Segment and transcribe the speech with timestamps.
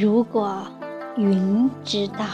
[0.00, 0.66] 如果
[1.18, 2.24] 云知道。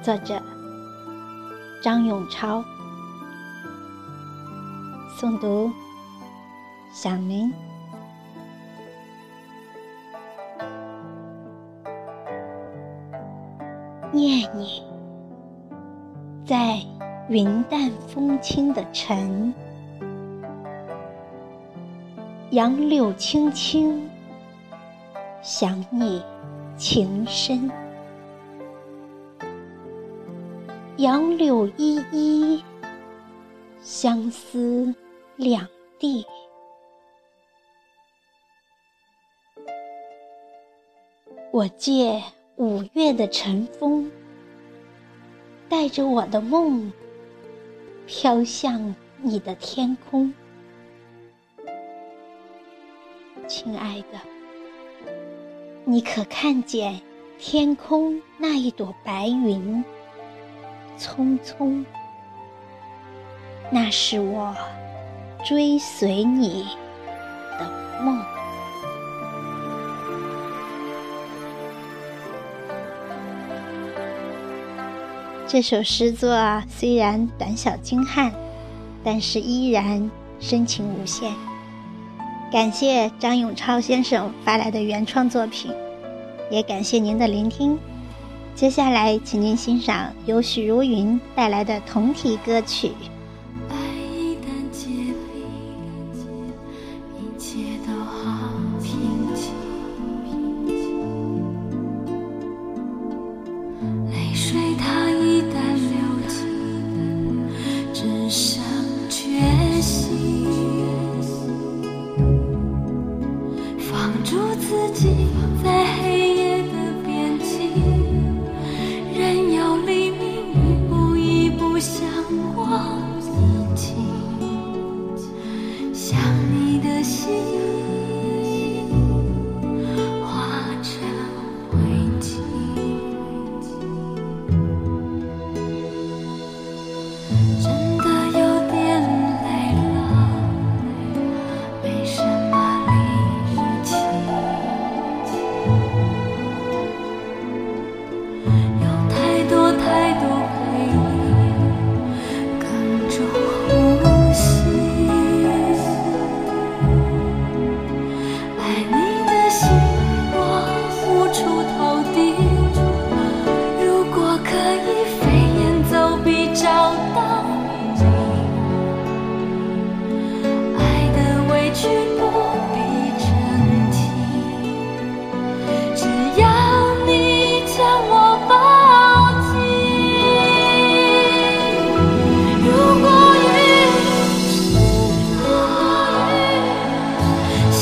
[0.00, 0.40] 作者：
[1.82, 2.64] 张永超，
[5.20, 5.70] 诵读：
[6.94, 7.52] 小明。
[14.12, 14.82] 念你，
[16.46, 16.80] 在
[17.28, 19.52] 云淡风轻的晨，
[22.54, 24.08] 杨柳青青，
[25.42, 26.22] 想你
[26.76, 27.68] 情深；
[30.98, 32.62] 杨柳依依，
[33.82, 34.94] 相思
[35.34, 35.66] 两
[35.98, 36.24] 地。
[41.50, 42.22] 我借。
[42.56, 44.08] 五月的晨风，
[45.68, 46.92] 带着我的梦，
[48.06, 50.32] 飘向你的天空。
[53.64, 54.20] 亲爱的，
[55.86, 57.00] 你可看见
[57.38, 59.82] 天空那一朵白云？
[60.98, 61.82] 匆匆，
[63.70, 64.54] 那是我
[65.46, 66.66] 追随你
[67.58, 68.22] 的梦。
[75.48, 78.30] 这首诗作虽然短小精悍，
[79.02, 81.32] 但是依然深情无限。
[82.54, 85.72] 感谢张永超先生发来的原创作品，
[86.52, 87.76] 也感谢您的聆听。
[88.54, 92.92] 接下来，请您欣赏由许茹芸带来的同体歌曲。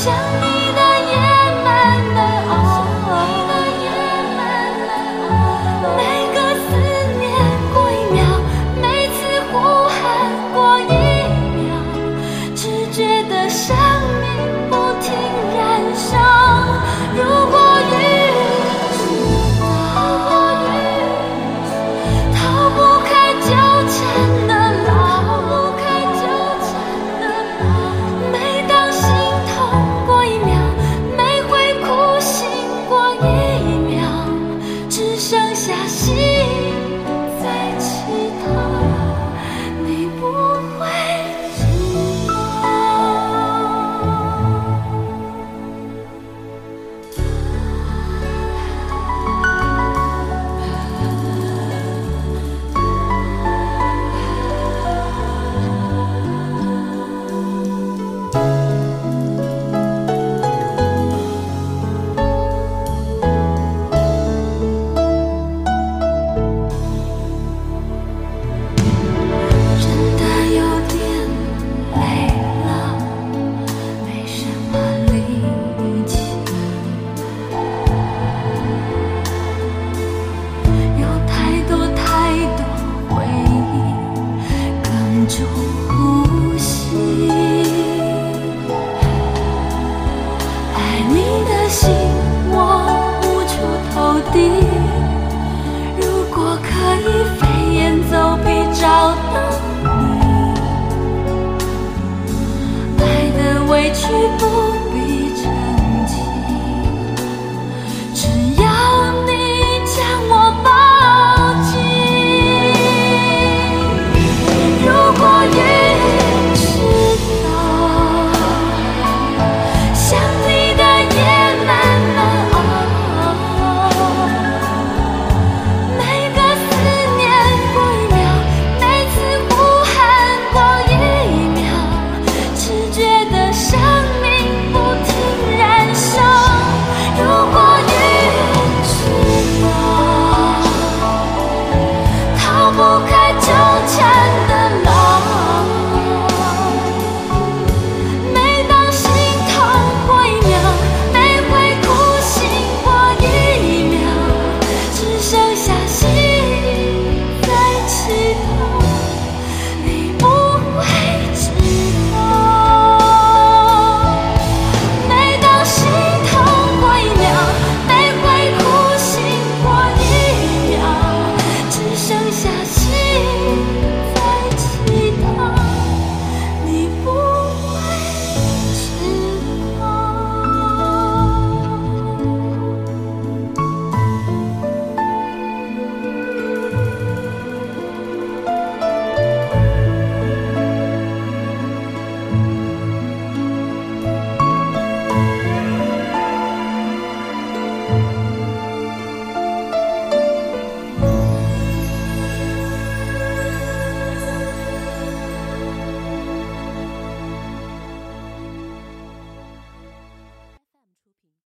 [0.03, 0.43] 想你
[0.73, 0.79] 的
[1.11, 1.15] 夜
[1.63, 1.71] 慢
[2.13, 2.19] 慢
[2.49, 2.51] 熬，
[5.95, 6.01] 每
[6.33, 6.67] 个思
[7.21, 7.23] 念
[7.73, 8.19] 过一秒，
[8.81, 9.15] 每次
[9.49, 9.53] 呼
[9.87, 9.95] 喊
[10.53, 10.91] 过一
[11.55, 11.63] 秒，
[12.53, 12.61] 只
[12.91, 12.99] 觉
[13.29, 13.73] 得生
[14.19, 14.62] 命。